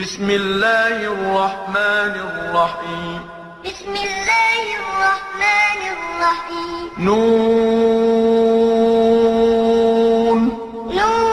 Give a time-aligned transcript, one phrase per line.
[0.00, 3.20] بسم الله الرحمن الرحيم.
[3.64, 7.20] بسم الله الرحمن الرحيم نون.
[10.94, 11.30] نون.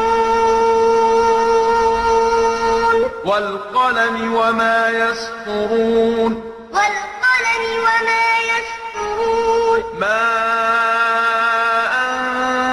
[3.26, 6.32] والقلم وما يسطرون
[6.72, 9.80] والقلم وما يسطرون.
[10.00, 10.24] ما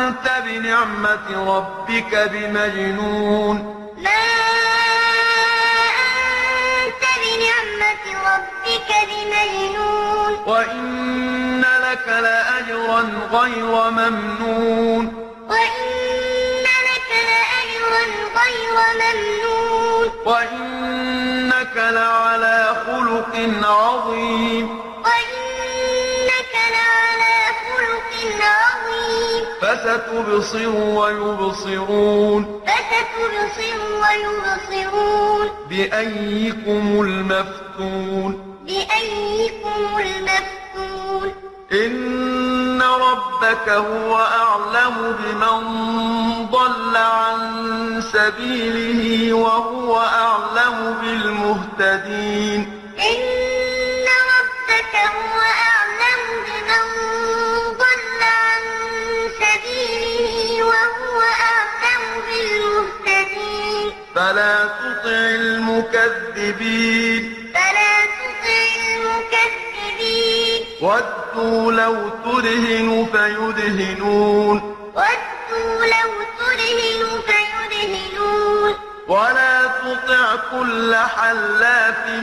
[0.08, 3.73] أنت بنعمة ربك بمجنون.
[10.46, 13.00] وإن لك لأجرا
[13.32, 15.06] غير ممنون.
[15.48, 15.84] وإن
[16.62, 18.04] لك لأجرا
[18.40, 20.10] غير ممنون.
[20.26, 24.78] وإنك لعلى خلق عظيم.
[24.78, 29.44] وإنك لعلى خلق عظيم.
[29.62, 32.64] فستبصر ويبصرون.
[32.66, 35.48] فستبصر ويبصرون.
[35.68, 38.53] بأيكم المفتون.
[38.64, 41.34] بأيكم المفتون.
[41.72, 45.60] إن ربك هو أعلم بمن
[46.50, 52.60] ضل عن سبيله وهو أعلم بالمهتدين.
[52.98, 56.84] إن ربك هو أعلم بمن
[57.82, 58.62] ضل عن
[59.42, 61.18] سبيله وهو
[61.52, 63.86] أعلم بالمهتدين.
[64.14, 65.18] فلا تطع
[65.84, 67.33] المكذبين.
[70.80, 74.56] ودوا لو تدهن فيدهنون.
[74.94, 78.74] ودوا لو تدهن فيدهنون.
[79.08, 82.22] ولا تطع كل حلاف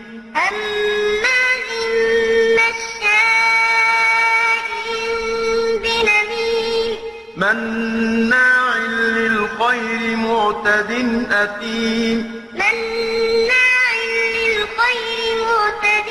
[10.44, 10.90] معتد
[11.32, 12.44] أثيم.
[12.52, 13.94] مناع
[14.36, 16.08] للخير معتد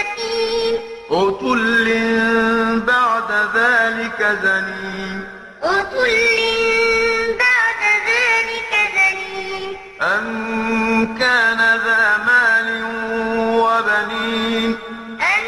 [0.00, 0.74] أثيم.
[1.10, 1.86] عتل
[2.86, 5.18] بعد ذلك زنيم.
[5.62, 6.06] عتل
[7.38, 9.76] بعد ذلك زنيم.
[10.02, 12.68] أن كان ذا مال
[13.62, 14.78] وبنين.
[15.34, 15.44] أن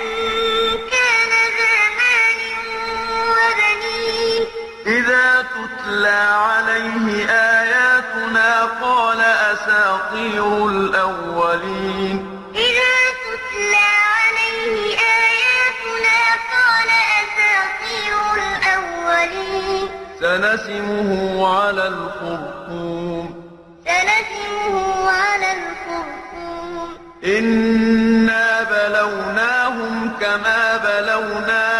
[0.92, 2.40] كان ذا مال
[3.30, 4.42] وبنين.
[4.86, 6.53] إذا تتلى عليه
[9.94, 12.40] أساطير الأولين.
[12.54, 12.94] إذا
[13.24, 16.20] تتلى عليه آياتنا
[16.54, 16.90] قال
[17.22, 19.88] أساطير الأولين.
[20.20, 21.08] سنسمه
[21.58, 23.26] على الخرطوم.
[23.84, 26.98] سنسمه على الخرطوم.
[27.24, 31.73] إنا بلوناهم كما بلونا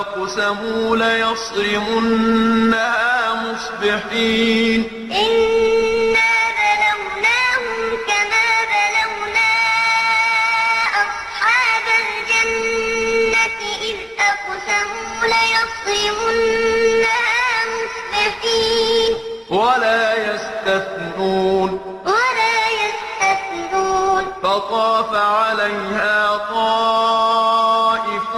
[0.00, 2.32] أقسموا ليصرمنها
[3.34, 4.80] مصبحين.
[5.12, 7.78] إنا بلوناهم
[8.08, 9.52] كما بلونا
[11.02, 13.98] أصحاب الجنة إذ
[14.30, 16.74] أقسموا ليصرمنها
[17.72, 19.12] مصبحين.
[19.50, 21.70] ولا يستثنون.
[22.06, 24.24] ولا يستثنون.
[24.42, 28.30] فطاف عليها طائف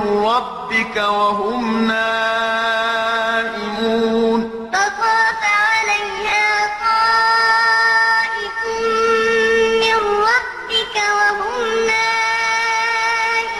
[0.00, 3.10] من ربك وهم نائمون.
[4.72, 8.58] فطاف عليها طائف
[9.82, 11.64] من ربك وهم
[13.46, 13.58] نائمون.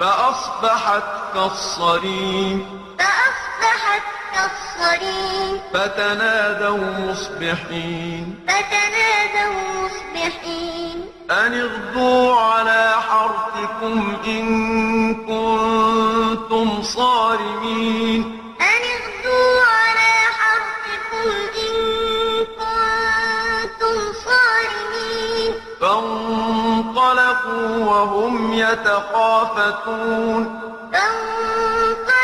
[0.00, 2.79] فأصبحت كالصريم.
[5.00, 8.46] كالصريم فتنادوا مصبحين.
[8.48, 10.96] فتنادوا مصبحين.
[11.30, 14.46] أن اغدوا على حرثكم إن
[15.14, 18.22] كنتم صارمين.
[18.60, 21.28] أن اغدوا على حرثكم
[21.66, 21.74] إن
[22.60, 25.50] كنتم صارمين.
[25.80, 30.42] فانطلقوا وهم يتخافتون.
[30.92, 32.19] فانطلقوا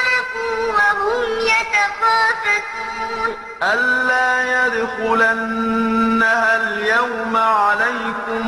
[3.62, 8.44] ألا يدخلنها اليوم عليكم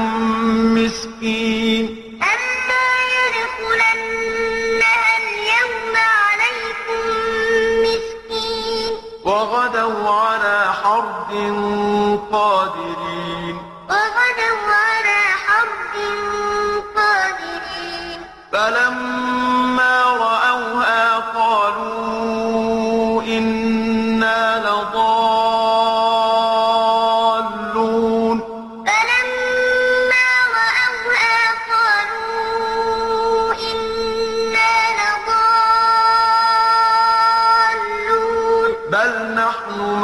[0.75, 1.85] مسكين.
[2.23, 2.88] ألا
[3.19, 7.02] يدخلنها اليوم عليكم
[7.82, 8.93] مسكين.
[9.25, 11.32] وغدوا على حرد
[12.32, 13.56] قادرين.
[13.88, 14.88] وغدوا على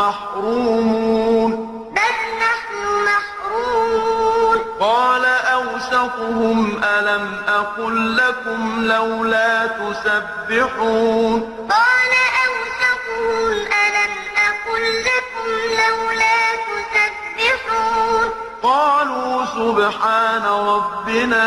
[0.08, 1.50] محرومون
[1.96, 2.74] بل نحن
[3.08, 11.40] محرومون قال أوسطهم ألم أقل لكم لولا تسبحون
[11.70, 12.12] قال
[12.46, 14.14] أوسطهم ألم
[14.48, 15.48] أقل لكم
[15.80, 18.30] لولا تسبحون
[18.62, 21.44] قالوا سبحان ربنا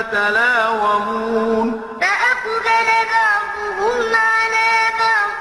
[0.00, 1.82] يتلاومون.
[2.00, 4.70] فأقبل بعضهم على
[5.00, 5.40] بعض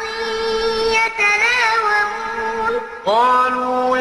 [1.00, 2.74] يتلاومون.
[3.06, 3.98] قالوا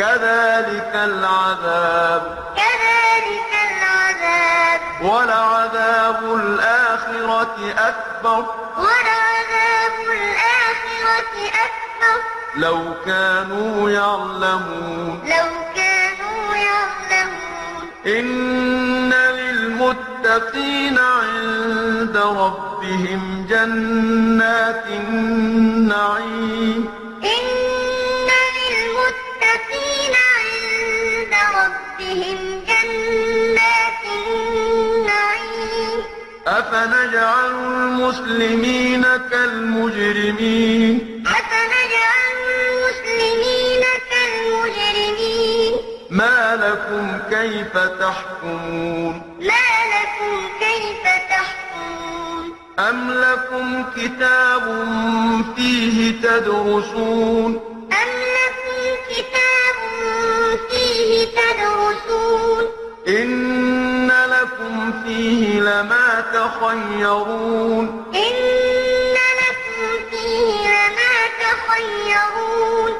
[0.00, 2.38] كذلك العذاب.
[2.56, 4.80] كذلك العذاب.
[5.02, 8.44] ولعذاب الآخرة أكبر.
[8.76, 12.18] ولعذاب الآخرة أكبر.
[12.56, 15.20] لو كانوا يعلمون.
[15.24, 17.90] لو كانوا يعلمون.
[18.06, 26.99] إن للمتقين عند ربهم جنات النعيم.
[36.84, 45.72] أفنجعل المسلمين كالمجرمين أفنجعل المسلمين كالمجرمين
[46.10, 52.44] ما لكم كيف تحكمون ما لكم كيف تحكمون
[52.78, 54.64] أم لكم كتاب
[55.56, 57.60] فيه تدرسون
[57.92, 58.80] أم لكم
[59.10, 59.78] كتاب
[60.70, 62.64] فيه تدرسون
[63.08, 63.69] إن
[65.10, 72.92] فيه لما تخيرون إن لكم فيه لما تخيرون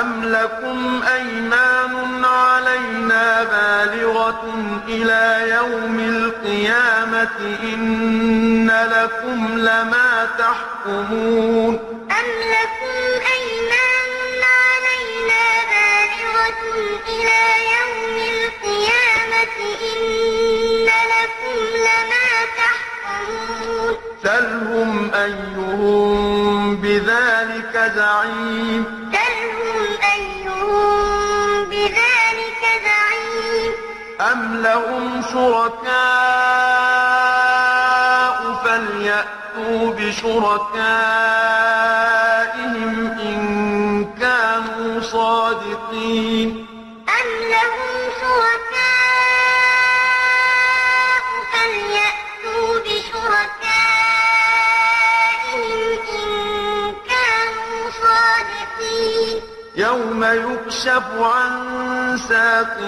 [0.00, 4.44] أم لكم أيمان علينا بالغة
[4.88, 11.74] إلى يوم القيامة إن لكم لما تحكمون
[12.10, 12.96] أم لكم
[13.34, 16.62] أيمان علينا بالغة
[17.08, 17.42] إلى
[17.76, 33.72] يوم القيامة إن لكم لما تحكمون سلهم أيهم بذلك زعيم سلهم أيهم بذلك زعيم
[34.32, 35.94] أم لهم شركاء
[38.64, 39.92] فليأتوا
[41.84, 46.66] بشركائهم إن كانوا صادقين
[47.08, 48.93] أم لهم شركاء
[60.24, 62.78] يوم يكشف عن ساق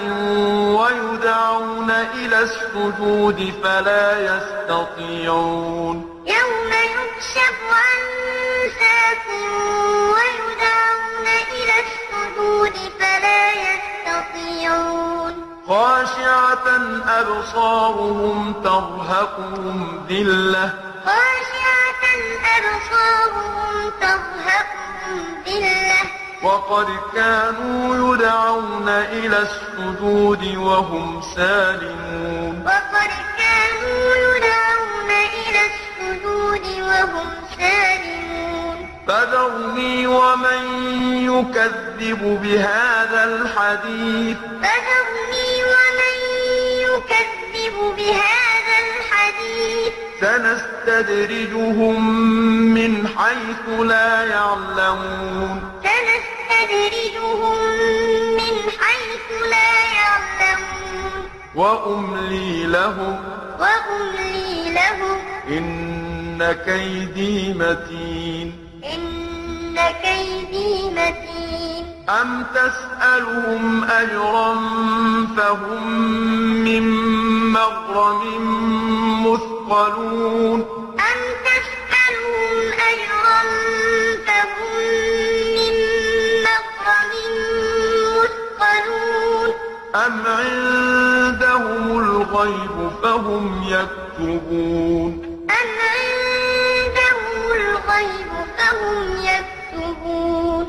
[0.79, 5.95] ويدعون إلى السجود فلا يستطيعون.
[6.27, 8.01] يوم يكشف عن
[8.79, 9.27] ساق
[10.13, 15.33] ويدعون إلى السجود فلا يستطيعون.
[15.67, 16.67] خاشعة
[17.07, 20.73] أبصارهم ترهقهم ذلة.
[21.05, 22.03] خاشعة
[22.57, 26.16] أبصارهم ترهقهم ذلة.
[26.43, 32.63] وقد كانوا يدعون إلى السجود وهم سالمون.
[32.65, 38.89] وقد كانوا يدعون إلى السجود وهم سالمون.
[39.07, 40.63] فذرني ومن
[41.25, 44.37] يكذب بهذا الحديث.
[44.37, 46.17] فذرني ومن
[46.81, 48.46] يكذب بهذا
[50.21, 52.19] سنستدرجهم
[52.73, 55.61] من حيث لا يعلمون.
[55.83, 57.57] سنستدرجهم
[58.33, 61.29] من حيث لا يعلمون.
[61.55, 63.19] وأملي لهم.
[63.59, 65.17] وأملي لهم.
[65.49, 68.55] إن كيدي متين.
[68.93, 71.85] إن كيدي متين.
[72.09, 74.55] أم تسألهم أجرا
[75.37, 76.01] فهم
[76.63, 76.83] من
[77.53, 80.59] مغرم مثقلون
[80.99, 83.41] أم تسألهم أجرا
[84.25, 84.79] فهم
[85.55, 85.75] من
[86.43, 87.11] مغرم
[88.59, 89.49] مثقلون؟
[89.95, 95.11] أم عندهم الغيب فهم يكتبون.
[95.49, 100.65] أم عندهم الغيب فهم يكتبون؟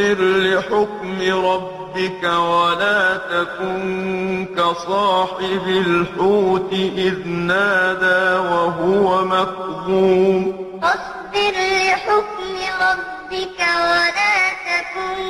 [0.00, 11.54] فاصبر لحكم ربك ولا تكن كصاحب الحوت إذ نادى وهو مكظوم فاصبر
[11.86, 14.36] لحكم ربك ولا
[14.70, 15.20] تكن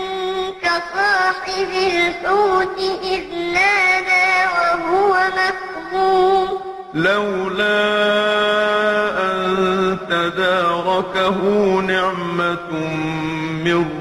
[0.62, 3.24] كصاحب الحوت إذ
[3.54, 6.48] نادى وهو مكظوم
[6.94, 7.80] لولا
[9.32, 11.40] أن تداركه
[11.80, 12.70] نعمة
[13.64, 14.00] من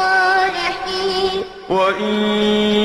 [0.00, 1.44] الصالحين.
[1.68, 2.14] وإن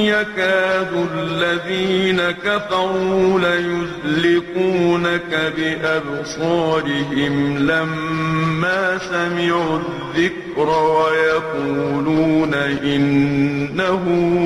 [0.05, 12.53] يكاد الذين كفروا ليزلقونك بأبصارهم لما سمعوا الذكر ويقولون
[12.83, 14.03] إنه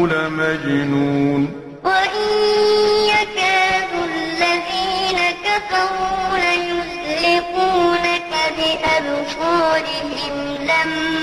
[0.08, 1.42] لمجنون.
[1.84, 2.28] وإن
[3.06, 11.19] يكاد الذين كفروا ليزلقونك بأبصارهم لما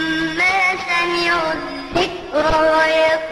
[2.38, 3.25] Oh, yeah.